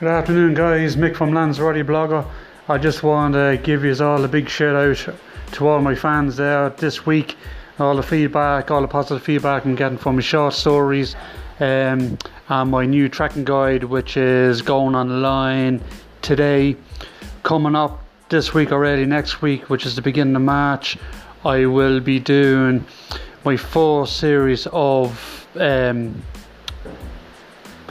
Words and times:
Good 0.00 0.10
afternoon, 0.10 0.54
guys. 0.54 0.94
Mick 0.94 1.16
from 1.16 1.32
Land's 1.32 1.58
Lanzarote 1.58 1.84
Blogger. 1.84 2.24
I 2.68 2.78
just 2.78 3.02
want 3.02 3.34
to 3.34 3.60
give 3.64 3.84
you 3.84 3.96
all 4.00 4.24
a 4.24 4.28
big 4.28 4.48
shout 4.48 4.76
out 4.76 5.12
to 5.54 5.66
all 5.66 5.80
my 5.80 5.96
fans 5.96 6.36
there 6.36 6.70
this 6.70 7.04
week. 7.04 7.36
All 7.80 7.96
the 7.96 8.02
feedback, 8.04 8.70
all 8.70 8.80
the 8.80 8.86
positive 8.86 9.24
feedback 9.24 9.64
I'm 9.64 9.74
getting 9.74 9.98
from 9.98 10.14
my 10.14 10.22
short 10.22 10.54
stories, 10.54 11.16
um, 11.58 12.16
and 12.48 12.70
my 12.70 12.86
new 12.86 13.08
tracking 13.08 13.42
guide, 13.44 13.82
which 13.82 14.16
is 14.16 14.62
going 14.62 14.94
online 14.94 15.82
today. 16.22 16.76
Coming 17.42 17.74
up 17.74 17.98
this 18.28 18.54
week 18.54 18.70
already, 18.70 19.04
next 19.04 19.42
week, 19.42 19.68
which 19.68 19.84
is 19.84 19.96
the 19.96 20.02
beginning 20.02 20.36
of 20.36 20.42
March, 20.42 20.96
I 21.44 21.66
will 21.66 21.98
be 21.98 22.20
doing 22.20 22.84
my 23.44 23.56
four 23.56 24.06
series 24.06 24.68
of 24.70 25.48
um, 25.56 26.22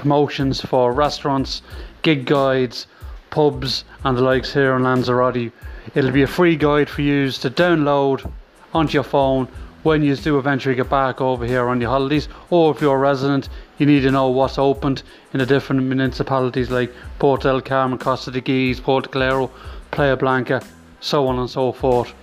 promotions 0.08 0.62
for 0.62 0.94
restaurants 0.94 1.62
gig 2.02 2.24
guides, 2.26 2.88
pubs, 3.30 3.84
and 4.06 4.18
the 4.18 4.22
likes 4.22 4.54
here 4.54 4.74
in 4.74 4.84
Lanzarote. 4.84 5.52
It'll 5.96 6.12
be 6.12 6.22
a 6.22 6.28
free 6.28 6.56
guide 6.56 6.90
for 6.90 7.02
you 7.02 7.30
to 7.30 7.50
download 7.50 8.32
onto 8.74 8.94
your 8.94 9.04
phone 9.04 9.50
when 9.84 10.04
you 10.04 10.16
do 10.16 10.40
eventually 10.40 10.76
get 10.76 10.90
back 10.90 11.20
over 11.20 11.46
here 11.46 11.68
on 11.68 11.82
your 11.82 11.90
holidays, 11.90 12.30
or 12.50 12.74
if 12.74 12.80
you're 12.80 12.96
a 12.96 13.00
resident, 13.00 13.50
you 13.80 13.86
need 13.86 14.00
to 14.04 14.12
know 14.12 14.30
what's 14.30 14.58
opened 14.58 15.04
in 15.34 15.40
the 15.40 15.46
different 15.46 15.84
municipalities 15.84 16.72
like 16.72 16.94
Port 17.20 17.42
del 17.42 17.60
Carmen, 17.60 18.00
Costa 18.00 18.32
Teguise, 18.32 18.80
Portocalero, 18.80 19.52
Playa 19.92 20.16
Blanca, 20.16 20.62
so 21.02 21.28
on 21.28 21.38
and 21.38 21.50
so 21.50 21.74
forth. 21.74 22.14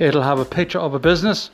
It'll 0.00 0.22
have 0.22 0.40
a 0.40 0.44
picture 0.44 0.80
of 0.80 0.92
a 0.92 0.98
business 0.98 1.50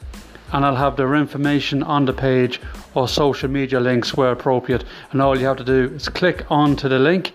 and 0.52 0.64
I'll 0.64 0.76
have 0.76 0.96
their 0.96 1.14
information 1.14 1.82
on 1.82 2.04
the 2.04 2.12
page 2.12 2.60
or 2.94 3.08
social 3.08 3.48
media 3.48 3.80
links 3.80 4.16
where 4.16 4.32
appropriate. 4.32 4.84
And 5.12 5.20
all 5.20 5.38
you 5.38 5.46
have 5.46 5.58
to 5.58 5.64
do 5.64 5.92
is 5.94 6.08
click 6.08 6.50
onto 6.50 6.88
the 6.88 6.98
link 6.98 7.32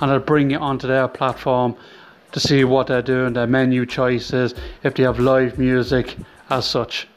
and 0.00 0.10
it'll 0.10 0.24
bring 0.24 0.50
you 0.50 0.58
onto 0.58 0.86
their 0.86 1.08
platform 1.08 1.76
to 2.32 2.40
see 2.40 2.64
what 2.64 2.86
they're 2.86 3.02
doing, 3.02 3.32
their 3.32 3.46
menu 3.46 3.86
choices, 3.86 4.54
if 4.82 4.94
they 4.94 5.02
have 5.02 5.18
live 5.18 5.58
music 5.58 6.16
as 6.48 6.66
such. 6.66 7.08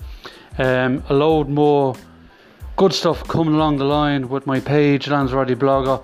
Um, 0.58 1.04
a 1.10 1.14
load 1.14 1.50
more 1.50 1.96
good 2.76 2.94
stuff 2.94 3.28
coming 3.28 3.56
along 3.56 3.78
the 3.78 3.86
line 3.86 4.30
with 4.30 4.46
my 4.46 4.60
page, 4.60 5.08
Lanzarote 5.08 5.56
Blogger, 5.58 6.04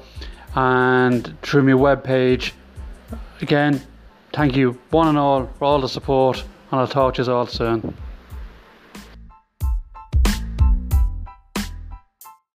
and 0.55 1.39
through 1.41 1.63
my 1.63 1.73
web 1.73 2.03
page. 2.03 2.53
Again, 3.41 3.81
thank 4.33 4.55
you 4.55 4.79
one 4.89 5.07
and 5.07 5.17
all 5.17 5.47
for 5.57 5.65
all 5.65 5.81
the 5.81 5.89
support, 5.89 6.43
and 6.71 6.79
I'll 6.79 6.87
talk 6.87 7.15
to 7.15 7.23
you 7.23 7.31
all 7.31 7.47
soon. 7.47 7.95